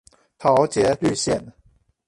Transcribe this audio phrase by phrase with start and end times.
[0.39, 1.53] 桃捷綠線